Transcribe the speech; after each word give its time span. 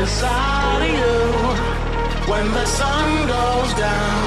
inside 0.00 0.82
of 0.82 0.92
you 1.00 1.18
when 2.30 2.46
the 2.52 2.66
sun 2.66 3.08
goes 3.26 3.70
down. 3.74 4.24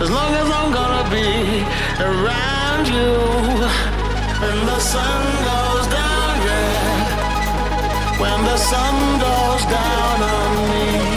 As 0.00 0.10
long 0.10 0.32
as 0.42 0.48
I'm 0.58 0.70
gonna 0.78 1.06
be 1.18 1.30
around 2.10 2.84
you 2.96 3.12
when 4.42 4.58
the 4.72 4.80
sun 4.80 5.22
goes 5.50 5.86
down, 5.98 6.32
yeah. 6.48 8.20
When 8.22 8.38
the 8.50 8.56
sun 8.56 8.94
goes 9.26 9.62
down 9.78 10.16
on 10.34 10.50
me. 10.70 11.09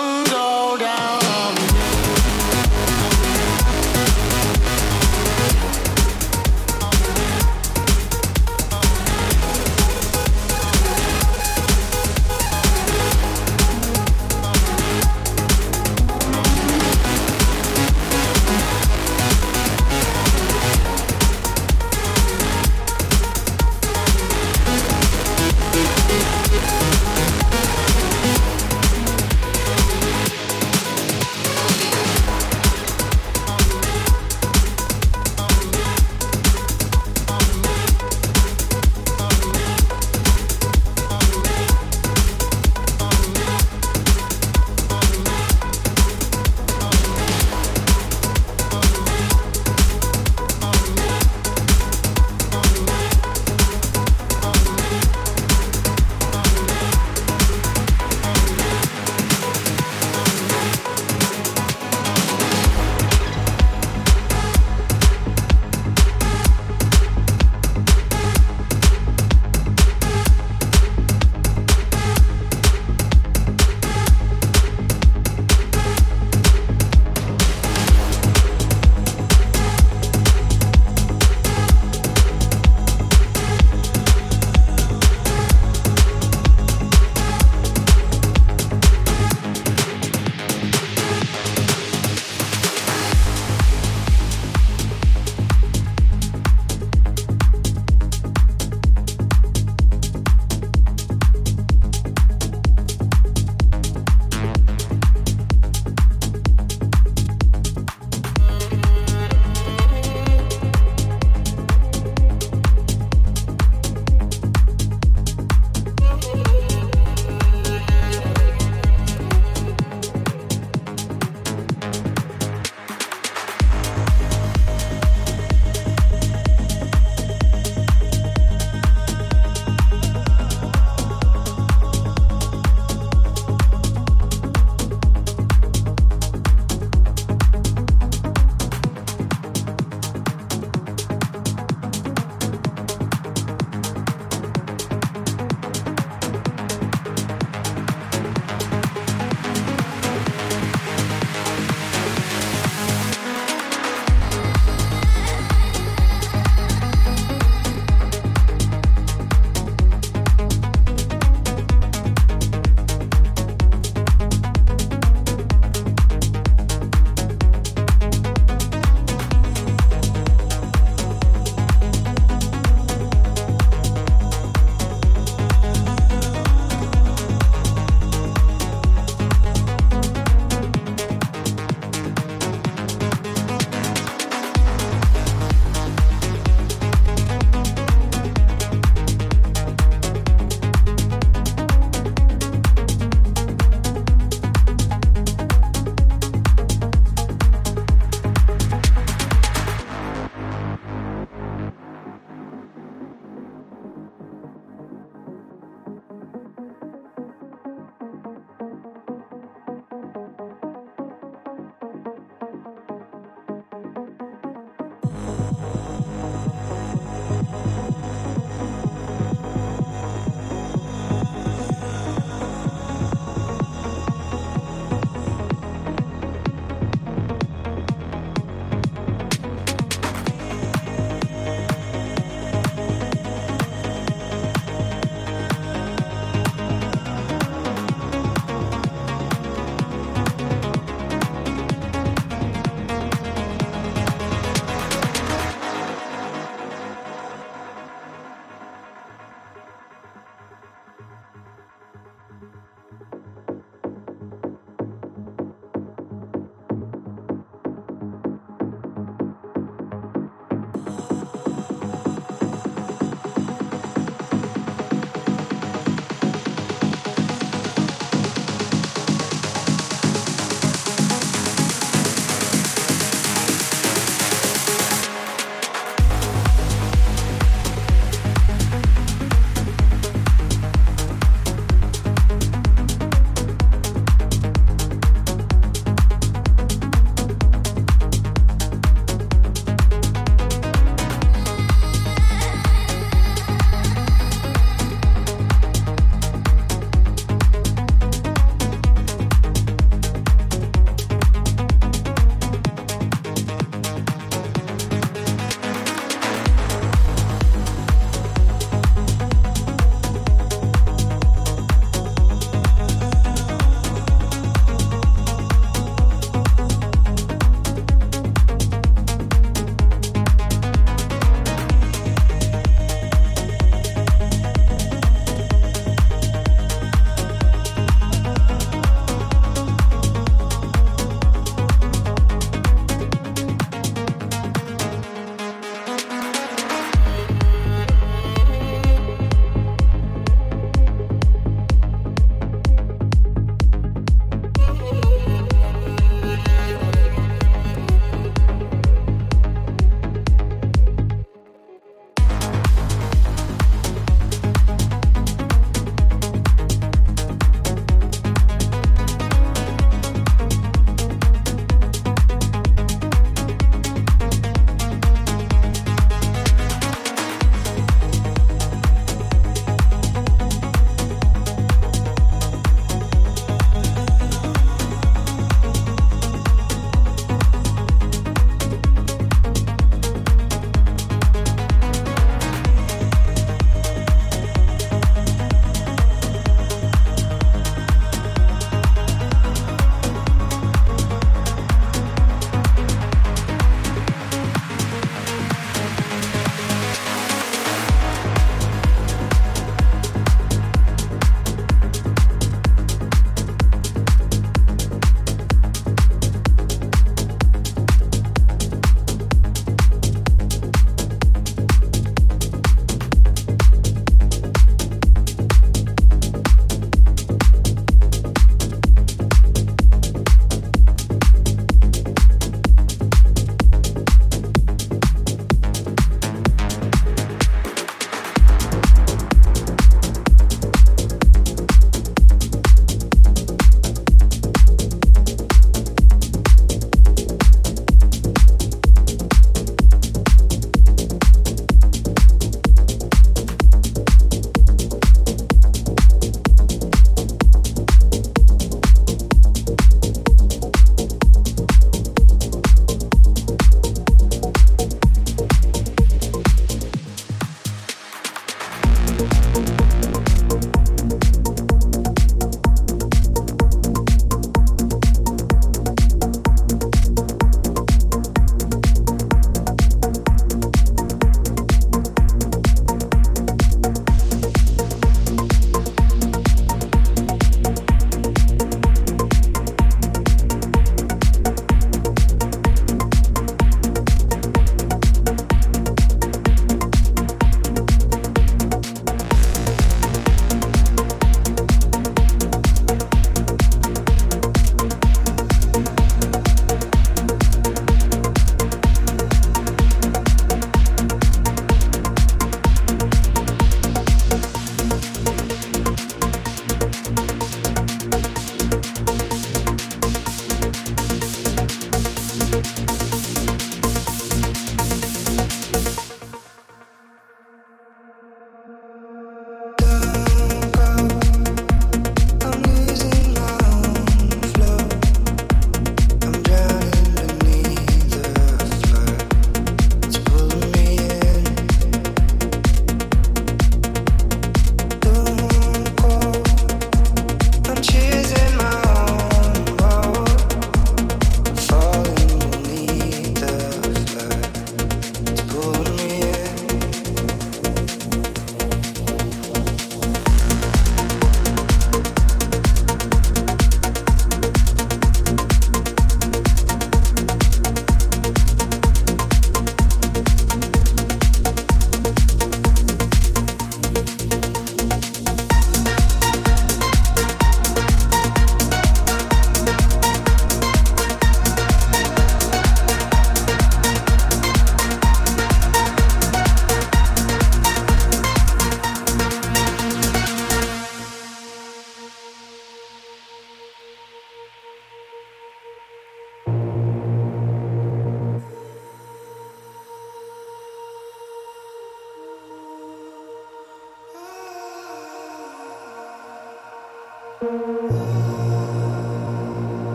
songs. 0.00 0.49